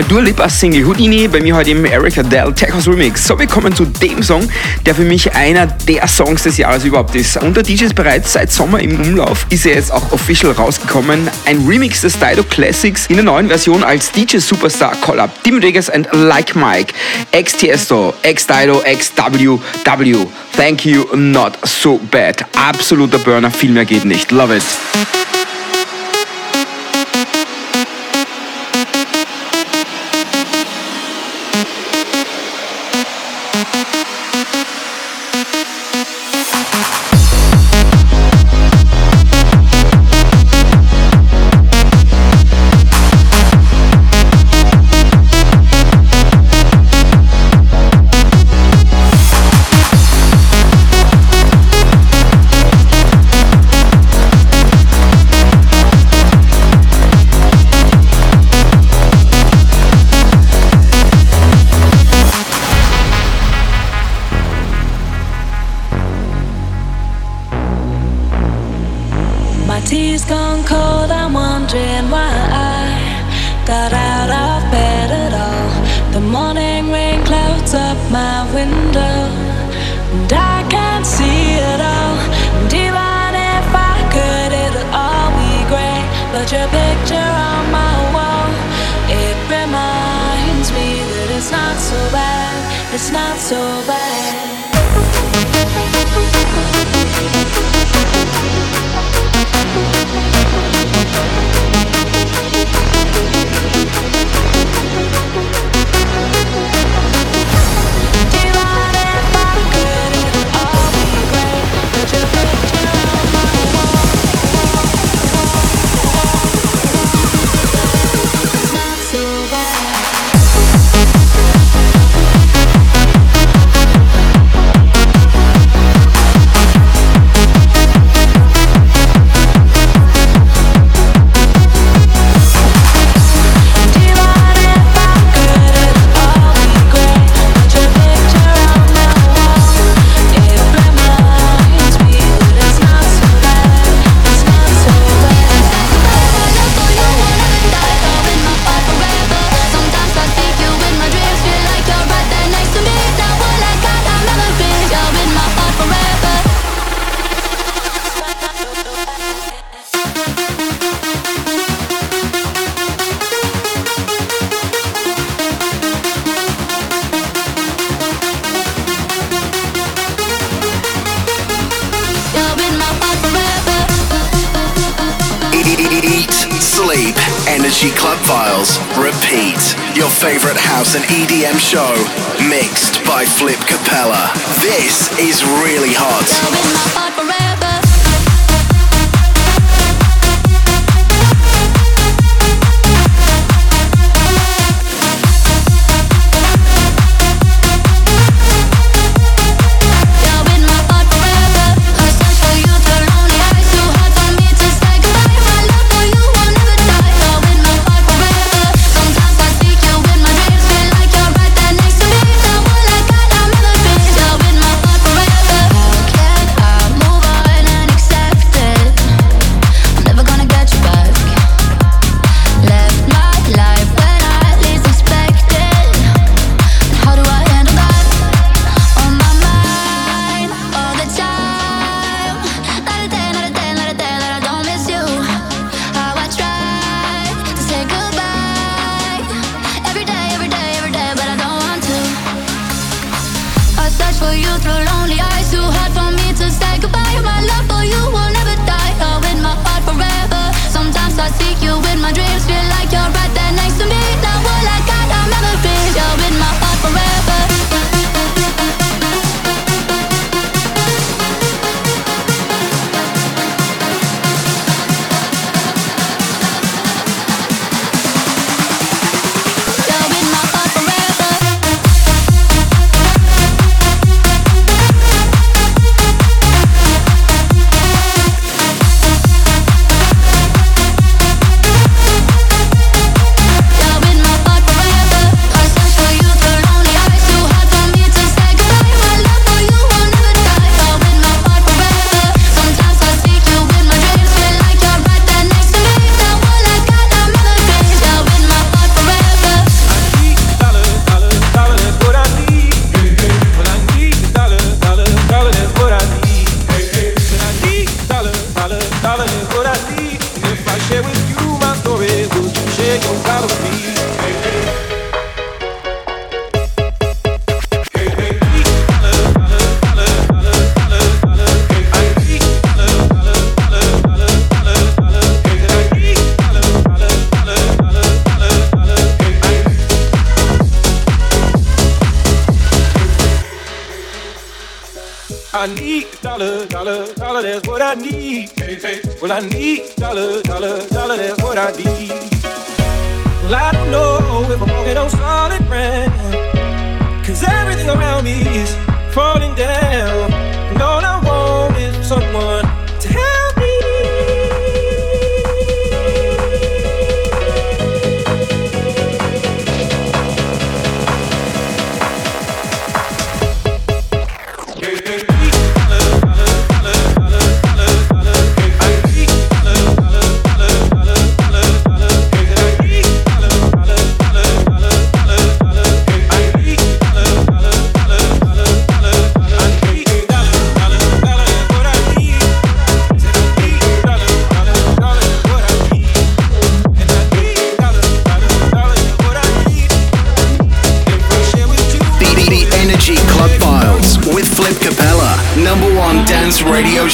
Dua 0.10 0.22
Lipa 0.22 0.50
Single 0.50 0.88
Houdini, 0.88 1.28
bei 1.28 1.40
mir 1.40 1.56
heute 1.56 1.70
im 1.70 1.86
Eric 1.86 2.18
Adele 2.18 2.52
Tech 2.52 2.74
House 2.74 2.88
Remix. 2.88 3.28
So, 3.28 3.38
wir 3.38 3.46
kommen 3.46 3.76
zu 3.76 3.86
dem 3.86 4.24
Song, 4.24 4.50
der 4.84 4.96
für 4.96 5.04
mich 5.04 5.36
einer 5.36 5.68
der 5.68 6.08
Songs 6.08 6.42
des 6.42 6.58
Jahres 6.58 6.84
überhaupt 6.84 7.14
ist. 7.14 7.38
Unter 7.38 7.62
DJs 7.62 7.94
bereits 7.94 8.34
seit 8.34 8.52
Sommer 8.52 8.80
im 8.80 9.00
Umlauf 9.00 9.46
ist 9.52 9.68
er 9.68 9.76
jetzt 9.76 9.92
auch 9.92 10.12
official 10.12 10.54
rausgekommen. 10.54 11.30
Ein 11.46 11.64
Remix 11.68 12.02
des 12.02 12.18
Dido 12.18 12.42
Classics 12.42 13.06
in 13.06 13.18
der 13.18 13.24
neuen 13.26 13.50
Version 13.50 13.84
als 13.84 14.12
DJ 14.12 14.38
Superstar 14.38 14.96
Collab. 15.00 15.44
Dimmu 15.44 15.62
Vegas 15.62 15.92
and 15.92 16.08
Like 16.12 16.56
Mike, 16.56 16.92
ex 17.32 17.56
Tiesto, 17.56 18.16
ex 18.24 18.48
Dido, 18.48 18.82
ex 18.82 19.12
WW. 19.16 20.26
Thank 20.58 20.88
you, 20.88 21.06
not 21.16 21.54
so 21.64 22.00
bad. 22.10 22.44
Absoluter 22.56 23.20
Burner, 23.20 23.52
viel 23.52 23.70
mehr 23.70 23.86
geht 23.86 24.06
nicht. 24.06 24.32
Love 24.32 24.58
it. 24.58 24.64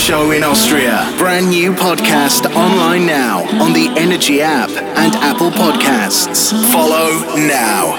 Show 0.06 0.30
in 0.30 0.43
Austria. 0.43 1.12
Brand 1.18 1.49
new 1.49 1.74
podcast 1.74 2.45
online 2.56 3.08
now 3.08 3.39
on 3.60 3.74
the 3.74 3.88
Energy 3.97 4.39
app 4.39 4.70
and 4.70 5.16
Apple 5.16 5.49
Podcasts. 5.49 6.53
Follow 6.72 7.10
now. 7.36 7.97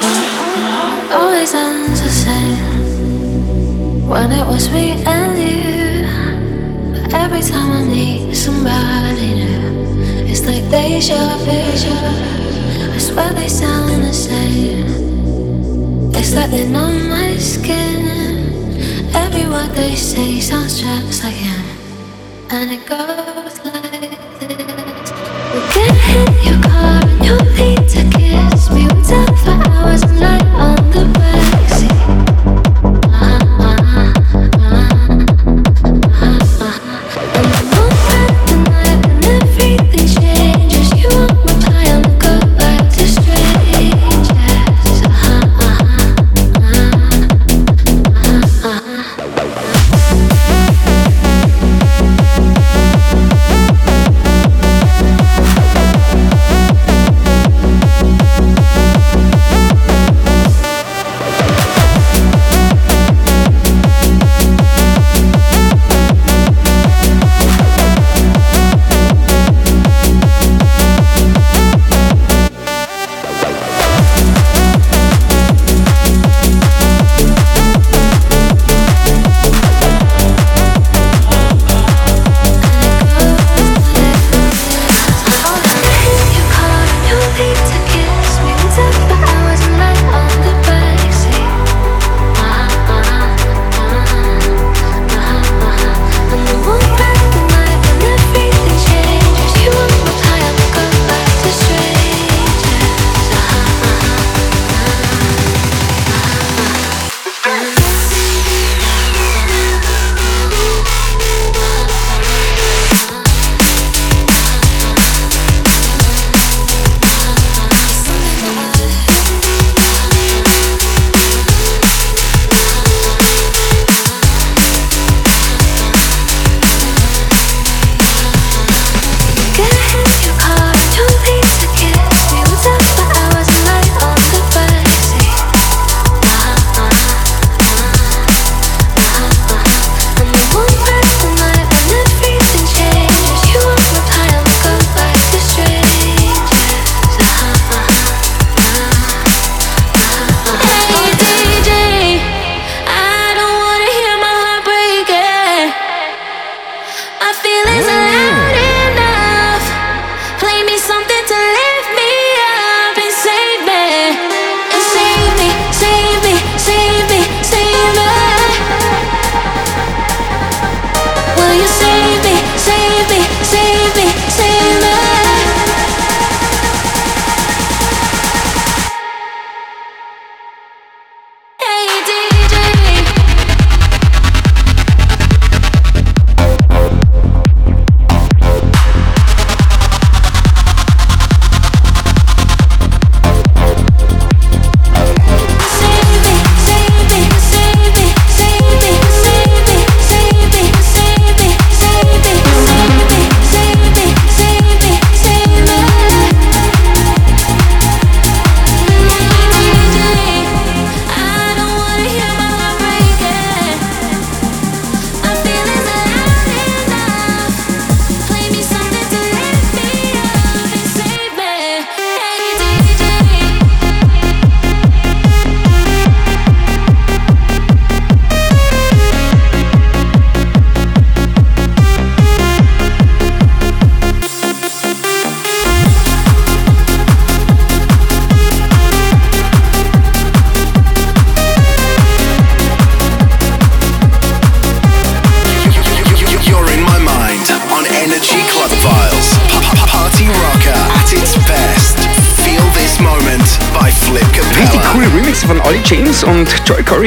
Always 1.10 1.52
ends 1.52 2.00
the 2.00 2.08
same 2.08 4.06
when 4.08 4.30
it 4.30 4.46
was 4.46 4.70
me 4.70 5.02
and 5.04 5.36
you. 5.36 6.06
Every 7.12 7.42
time 7.42 7.72
I 7.72 7.82
need 7.84 8.36
somebody 8.36 9.34
new, 9.34 10.30
it's 10.30 10.46
like 10.46 10.62
deja 10.70 11.38
vu. 11.38 11.58
I 12.94 12.98
swear 12.98 13.32
they 13.32 13.48
sound 13.48 14.04
the 14.04 14.12
same. 14.12 14.86
It's 16.14 16.36
like 16.36 16.52
they're 16.52 16.76
on 16.76 17.08
my 17.08 17.36
skin. 17.36 18.06
Every 19.12 19.48
word 19.50 19.70
they 19.74 19.96
say 19.96 20.38
sounds 20.38 20.78
just 20.80 21.24
like 21.24 21.34
him, 21.34 21.64
kiss 28.10 28.70
me. 28.70 28.86
Talk 29.08 29.36
for 29.38 29.50
hours 29.70 30.02
and 30.02 30.20
lie 30.20 30.35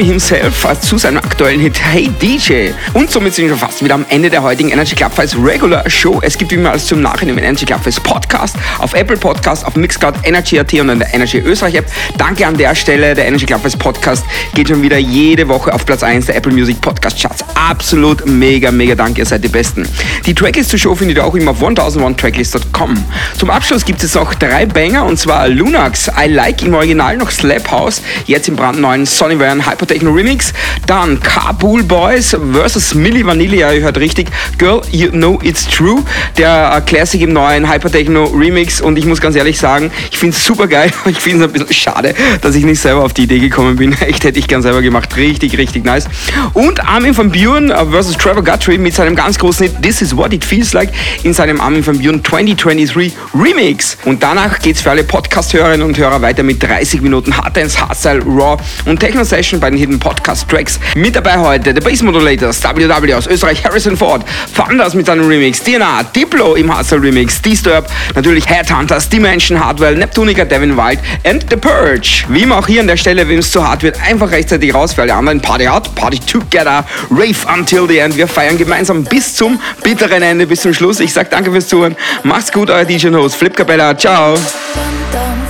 Corey 0.00 0.06
himself 0.06 0.66
zu 0.80 0.96
seinem 0.96 1.18
aktuellen 1.18 1.60
Hit 1.60 1.78
Hey 1.82 2.08
DJ. 2.08 2.70
Und 2.94 3.10
somit 3.10 3.34
sind 3.34 3.48
wir 3.48 3.56
fast 3.56 3.84
wieder 3.84 3.94
am 3.94 4.06
Ende 4.08 4.30
der 4.30 4.42
heutigen 4.42 4.70
Energy 4.70 4.94
Club 4.94 5.12
Files 5.12 5.36
Regular 5.36 5.88
Show. 5.90 6.20
Es 6.22 6.38
gibt 6.38 6.52
wie 6.52 6.54
immer 6.54 6.70
alles 6.70 6.86
zum 6.86 7.02
Nachhinein 7.02 7.36
im 7.36 7.44
Energy 7.44 7.66
Club 7.66 7.82
Files 7.82 8.00
Podcast, 8.00 8.56
auf 8.78 8.94
Apple 8.94 9.18
Podcast, 9.18 9.66
auf 9.66 9.76
Mixcloud, 9.76 10.14
Energy.at 10.22 10.72
und 10.74 10.90
an 10.90 11.00
der 11.00 11.12
Energy 11.12 11.38
Österreich 11.38 11.74
App. 11.74 11.86
Danke 12.16 12.46
an 12.46 12.56
der 12.56 12.74
Stelle. 12.74 13.14
Der 13.14 13.26
Energy 13.26 13.44
Club 13.44 13.60
Files 13.60 13.76
Podcast 13.76 14.24
geht 14.54 14.68
schon 14.68 14.80
wieder 14.80 14.96
jede 14.96 15.46
Woche 15.48 15.72
auf 15.72 15.84
Platz 15.84 16.02
1 16.02 16.26
der 16.26 16.36
Apple 16.36 16.52
Music 16.52 16.80
Podcast 16.80 17.20
Charts. 17.20 17.39
Absolut 17.70 18.26
mega, 18.26 18.72
mega 18.72 18.96
danke. 18.96 19.20
Ihr 19.20 19.26
seid 19.26 19.44
die 19.44 19.48
Besten. 19.48 19.88
Die 20.26 20.34
Tracklist 20.34 20.70
zur 20.70 20.78
Show 20.80 20.96
findet 20.96 21.18
ihr 21.18 21.24
auch 21.24 21.36
immer 21.36 21.52
auf 21.52 21.62
1001tracklist.com. 21.62 23.04
Zum 23.38 23.48
Abschluss 23.48 23.84
gibt 23.84 24.02
es 24.02 24.16
noch 24.16 24.34
drei 24.34 24.66
Banger 24.66 25.04
und 25.04 25.20
zwar 25.20 25.48
Lunax, 25.48 26.10
I 26.20 26.26
Like 26.26 26.64
im 26.64 26.74
Original 26.74 27.16
noch 27.16 27.30
Slap 27.30 27.70
House, 27.70 28.02
jetzt 28.26 28.48
im 28.48 28.56
brandneuen 28.56 29.06
Sonny 29.06 29.38
Van 29.38 29.64
Hypertechno 29.70 30.10
Remix. 30.10 30.52
Dann 30.90 31.20
Kabul 31.20 31.84
Boys 31.84 32.34
vs. 32.34 32.94
Milli 32.96 33.24
Vanilli, 33.24 33.60
ihr 33.60 33.80
hört 33.80 33.96
richtig. 33.98 34.26
Girl, 34.58 34.82
you 34.90 35.08
know 35.10 35.38
it's 35.40 35.64
true. 35.68 36.02
Der 36.36 36.82
Classic 36.84 37.20
im 37.20 37.32
neuen 37.32 37.72
Hypertechno 37.72 38.24
Remix 38.24 38.80
und 38.80 38.98
ich 38.98 39.06
muss 39.06 39.20
ganz 39.20 39.36
ehrlich 39.36 39.56
sagen, 39.56 39.92
ich 40.10 40.18
finde 40.18 40.36
es 40.36 40.44
super 40.44 40.66
geil. 40.66 40.90
Ich 41.06 41.18
finde 41.18 41.44
es 41.44 41.50
ein 41.50 41.52
bisschen 41.52 41.72
schade, 41.72 42.12
dass 42.40 42.56
ich 42.56 42.64
nicht 42.64 42.80
selber 42.80 43.04
auf 43.04 43.12
die 43.12 43.22
Idee 43.22 43.38
gekommen 43.38 43.76
bin. 43.76 43.92
Echt 44.00 44.24
hätte 44.24 44.40
ich 44.40 44.48
gern 44.48 44.62
selber 44.62 44.82
gemacht. 44.82 45.16
Richtig, 45.16 45.56
richtig 45.58 45.84
nice. 45.84 46.06
Und 46.54 46.84
Armin 46.84 47.16
van 47.16 47.30
Buren 47.30 47.70
vs. 47.70 48.16
Trevor 48.16 48.42
Guthrie 48.42 48.78
mit 48.78 48.92
seinem 48.92 49.14
ganz 49.14 49.38
großen 49.38 49.68
Hit 49.68 49.82
This 49.82 50.02
is 50.02 50.16
what 50.16 50.32
it 50.32 50.44
feels 50.44 50.72
like 50.72 50.90
in 51.22 51.32
seinem 51.32 51.60
Armin 51.60 51.86
van 51.86 51.98
Buren 52.00 52.24
2023 52.24 53.12
Remix. 53.32 53.96
Und 54.04 54.24
danach 54.24 54.58
geht 54.58 54.74
es 54.74 54.82
für 54.82 54.90
alle 54.90 55.04
Podcast-Hörerinnen 55.04 55.86
und 55.86 55.96
Hörer 55.96 56.20
weiter 56.20 56.42
mit 56.42 56.60
30 56.60 57.00
Minuten 57.00 57.36
Hard 57.36 57.56
Dance, 57.56 57.80
Hardstyle, 57.80 58.22
Raw 58.24 58.60
und 58.86 58.98
Techno 58.98 59.22
Session 59.22 59.60
bei 59.60 59.70
den 59.70 59.78
Hidden 59.78 60.00
Podcast 60.00 60.48
Tracks. 60.48 60.79
Mit 60.94 61.16
dabei 61.16 61.38
heute 61.38 61.72
The 61.74 61.80
Bass 61.80 62.02
Modulators, 62.02 62.62
WW 62.62 63.14
aus 63.14 63.26
Österreich, 63.26 63.64
Harrison 63.64 63.96
Ford, 63.96 64.24
Thunders 64.54 64.94
mit 64.94 65.06
seinem 65.06 65.26
Remix, 65.26 65.62
DNA, 65.62 66.02
Diplo 66.14 66.54
im 66.54 66.74
Hardstyle 66.74 67.02
Remix, 67.02 67.40
Disturb, 67.40 67.86
natürlich 68.14 68.48
Headhunters, 68.48 69.08
Dimension 69.08 69.62
Hardwell, 69.62 69.96
Neptunica, 69.96 70.44
Devin 70.44 70.76
Wild 70.76 70.98
and 71.24 71.46
The 71.48 71.56
Purge. 71.56 72.24
Wie 72.28 72.42
immer 72.42 72.58
auch 72.58 72.66
hier 72.66 72.80
an 72.80 72.86
der 72.86 72.96
Stelle, 72.96 73.28
wenn 73.28 73.38
es 73.38 73.50
zu 73.50 73.66
hart 73.66 73.82
wird, 73.82 74.00
einfach 74.02 74.30
rechtzeitig 74.30 74.74
raus 74.74 74.94
für 74.94 75.02
alle 75.02 75.14
anderen. 75.14 75.40
Party 75.40 75.64
hard, 75.64 75.94
Party 75.94 76.18
together, 76.18 76.84
Rave 77.10 77.36
until 77.54 77.86
the 77.86 77.98
end. 77.98 78.16
Wir 78.16 78.26
feiern 78.26 78.58
gemeinsam 78.58 79.04
bis 79.04 79.34
zum 79.34 79.60
bitteren 79.82 80.22
Ende, 80.22 80.46
bis 80.46 80.62
zum 80.62 80.74
Schluss. 80.74 81.00
Ich 81.00 81.12
sag 81.12 81.30
danke 81.30 81.50
fürs 81.50 81.68
Zuhören. 81.68 81.96
Macht's 82.24 82.52
gut, 82.52 82.70
euer 82.70 82.84
DJ 82.84 83.08
Host 83.14 83.36
Flip 83.36 83.54
Capella. 83.56 83.96
Ciao. 83.96 84.36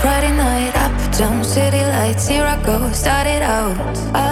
Friday 0.03 0.33
night, 0.33 0.73
uptown 0.77 1.45
city 1.45 1.83
lights. 1.85 2.27
Here 2.27 2.45
I 2.45 2.57
go, 2.65 2.91
started 2.93 3.43
out. 3.43 4.30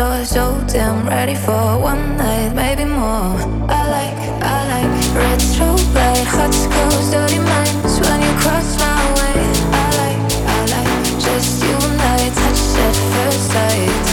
Door, 0.00 0.24
so 0.24 0.64
damn 0.66 1.06
ready 1.06 1.34
for 1.34 1.78
one 1.78 2.16
night, 2.16 2.54
maybe 2.54 2.86
more. 2.86 3.36
I 3.78 3.80
like, 3.96 4.20
I 4.56 4.58
like 4.72 4.92
red 5.14 5.40
strobe 5.40 5.94
light, 5.94 6.26
hot 6.34 6.52
scores, 6.54 7.10
dirty 7.10 7.38
minds. 7.38 8.00
When 8.00 8.18
you 8.26 8.32
cross 8.42 8.68
my 8.80 9.00
way, 9.18 9.40
I 9.82 9.88
like, 10.00 10.22
I 10.56 10.58
like 10.74 11.04
just 11.26 11.62
you 11.62 11.76
and 11.88 12.00
I, 12.00 12.18
touch 12.40 12.62
at 12.86 12.96
first 13.12 13.44
sight. 13.52 14.06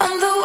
And 0.00 0.14
the 0.22 0.38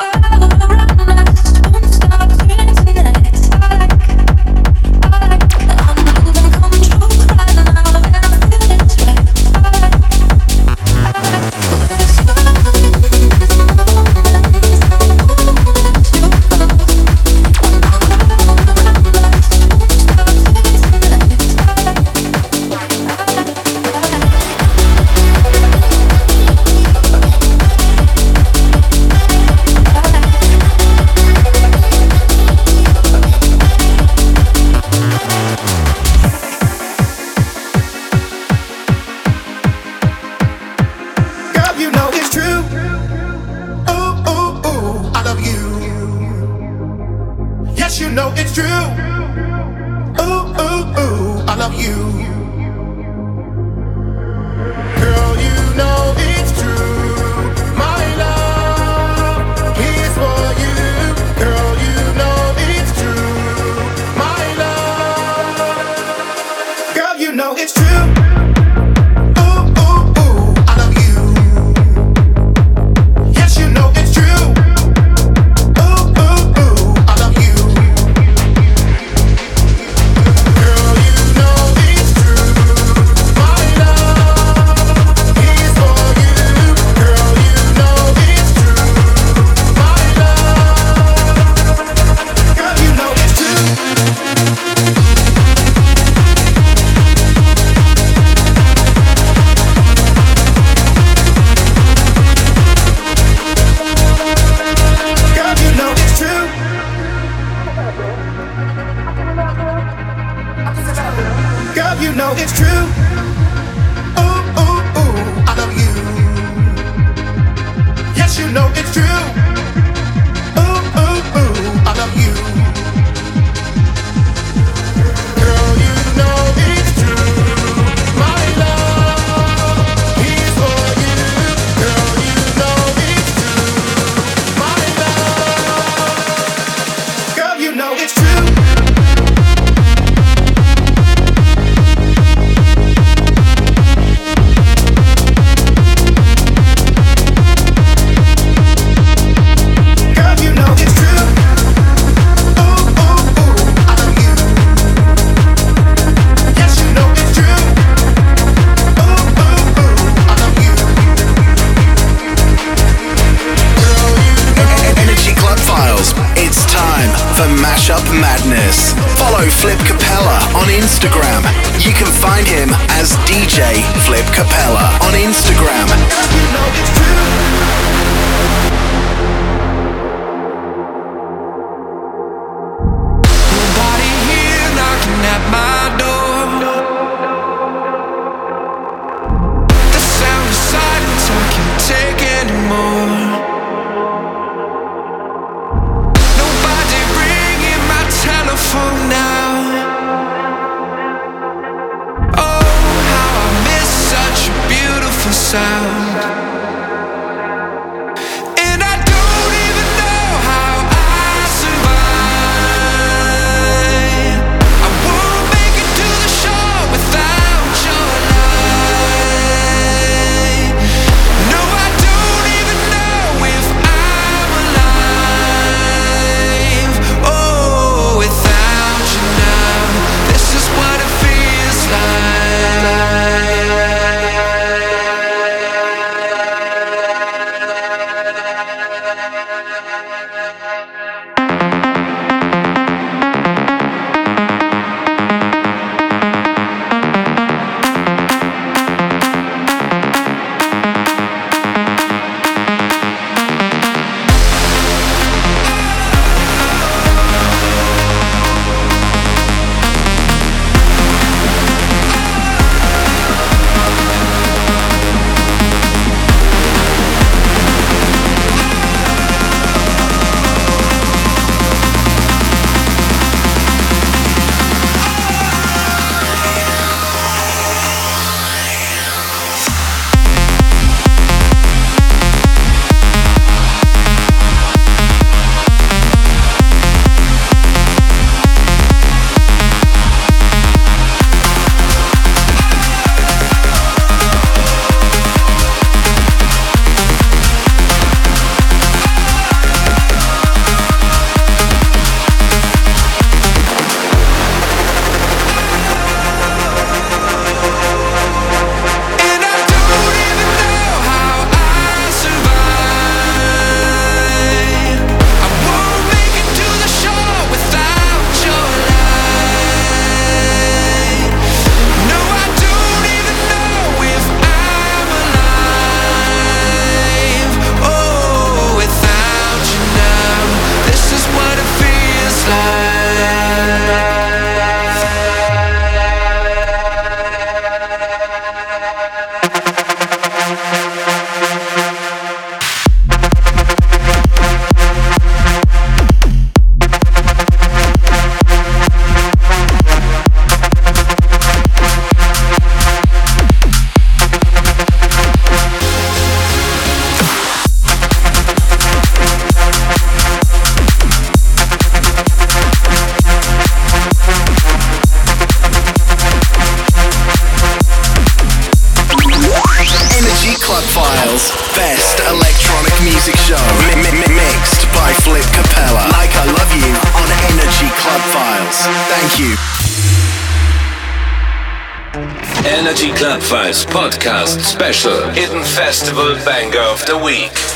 Podcast 383.93 384.59
Special 384.61 385.29
Hidden 385.29 385.63
Festival 385.63 386.33
Banger 386.43 386.79
of 386.79 387.05
the 387.05 387.15
Week. 387.15 387.72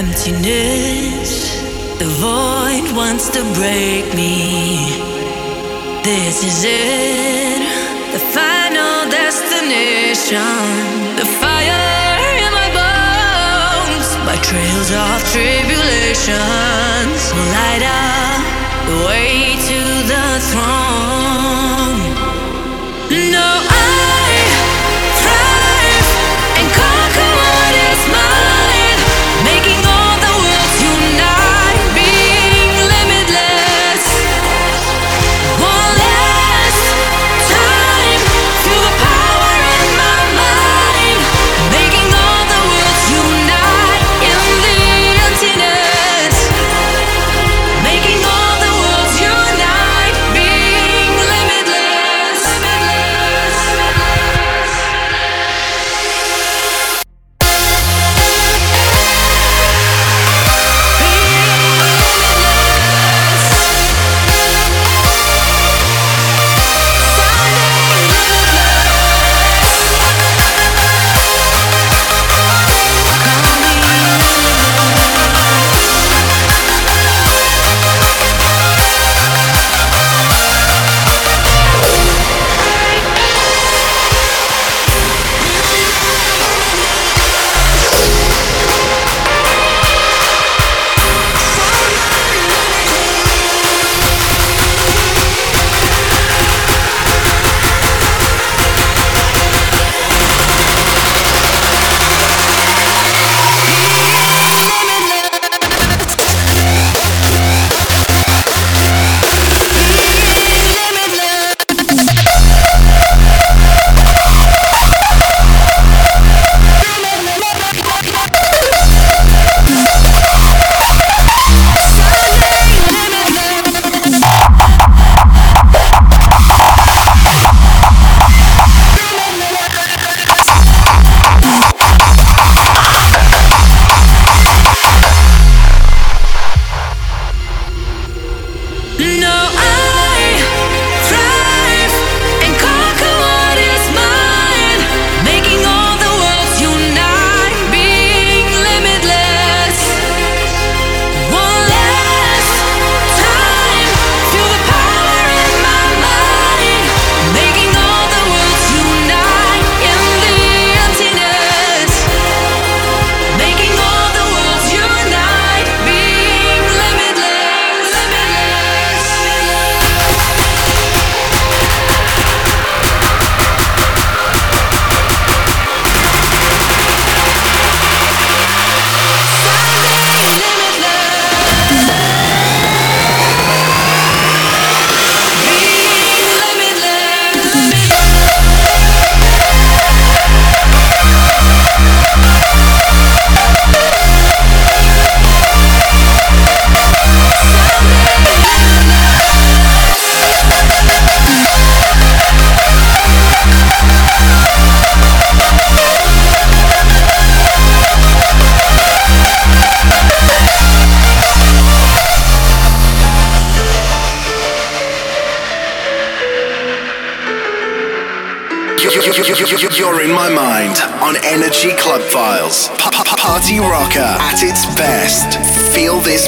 emptiness. 0.00 1.30
The 1.98 2.08
void 2.24 2.86
wants 2.96 3.28
to 3.36 3.40
break 3.60 4.04
me. 4.20 4.34
This 6.02 6.36
is 6.50 6.64
it, 6.64 7.60
the 8.14 8.22
final 8.36 8.96
destination. 9.20 10.56
The 11.20 11.28
fire 11.42 11.84
in 12.46 12.52
my 12.60 12.68
bones, 12.80 14.08
my 14.30 14.38
trails 14.48 14.90
of 15.04 15.16
tribulations 15.34 17.20
will 17.34 17.50
light 17.60 17.84
up 17.84 18.40
the 18.88 18.96
way 19.08 19.32
to 19.68 19.78
the 20.12 20.26
throne. 20.50 22.00
No. 23.36 23.49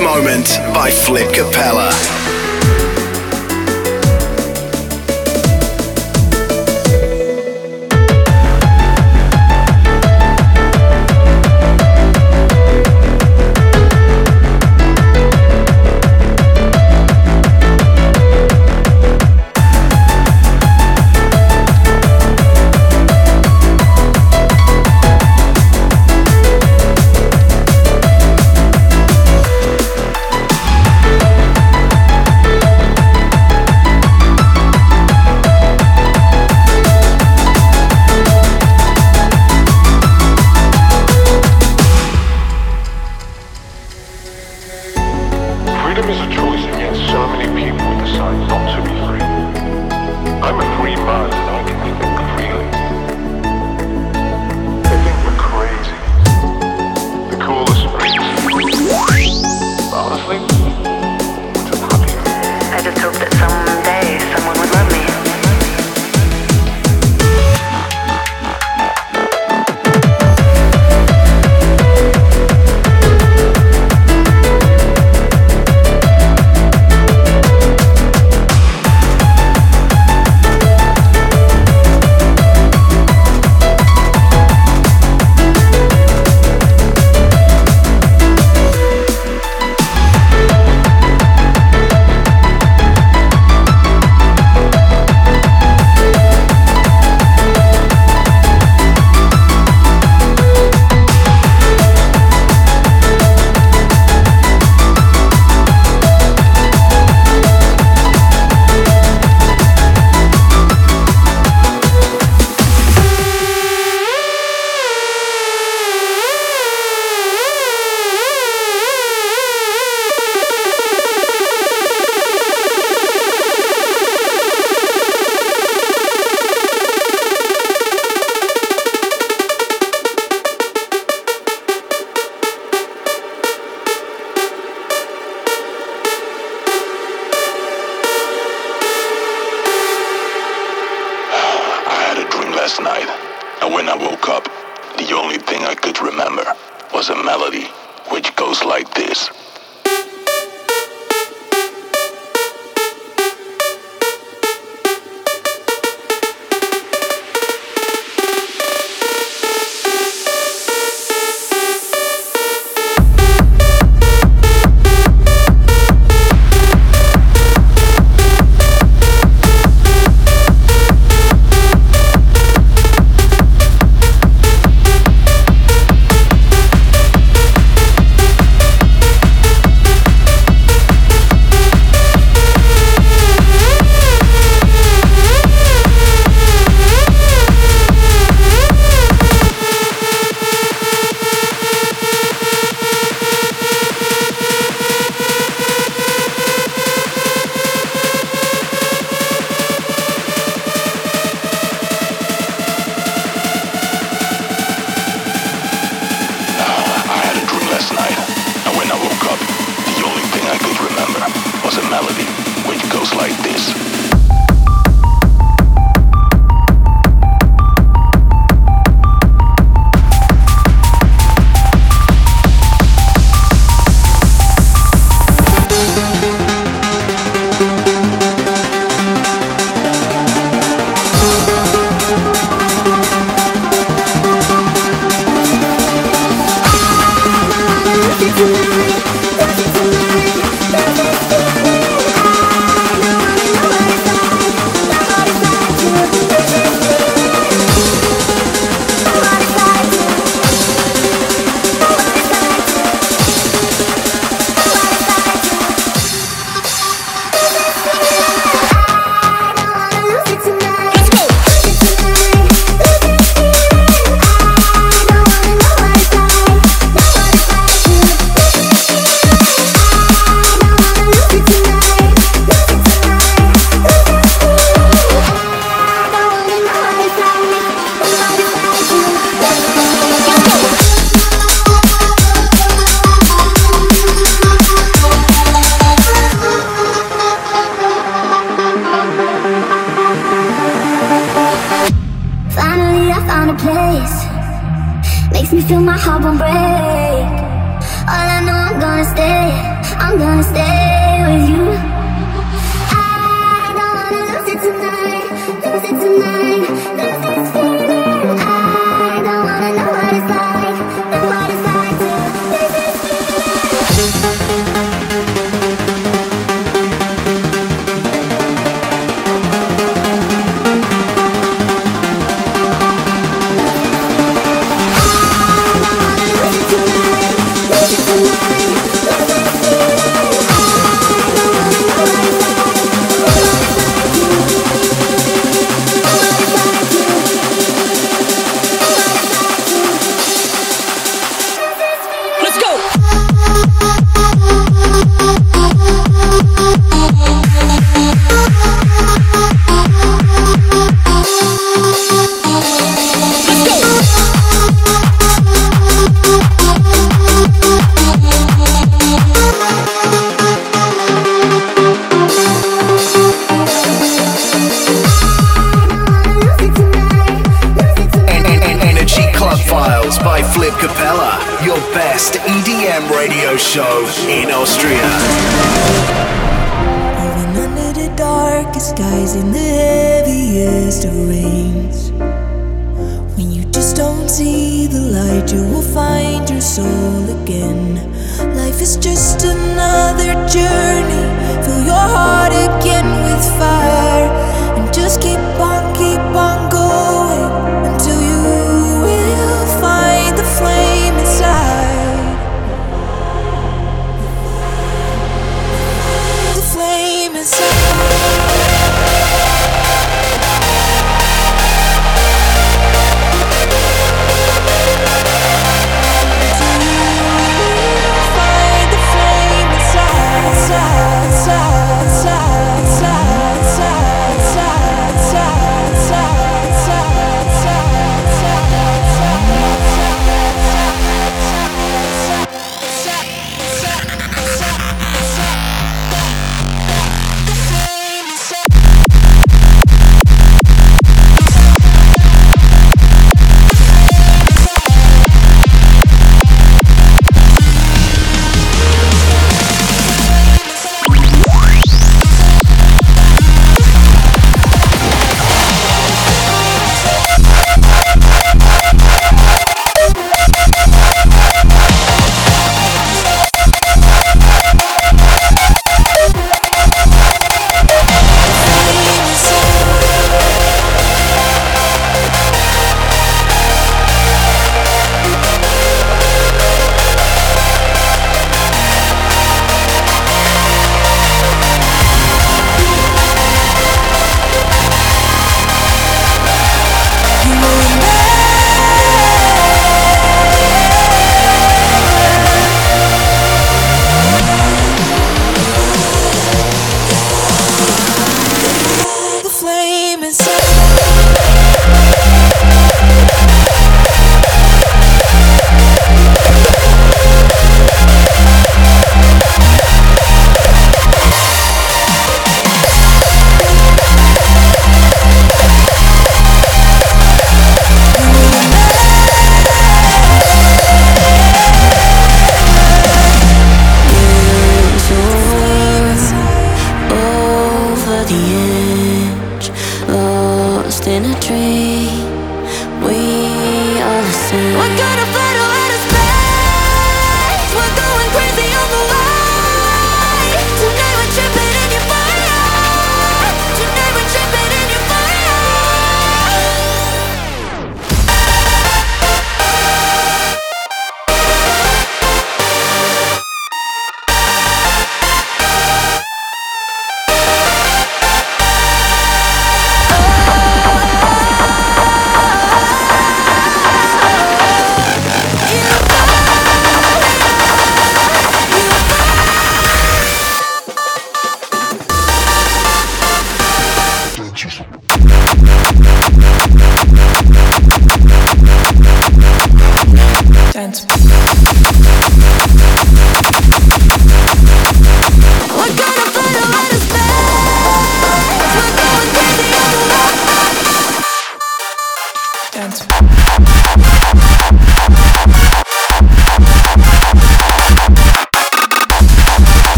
Moment 0.00 0.46
by 0.72 0.90
Flip 0.90 1.32
Capella. 1.32 2.39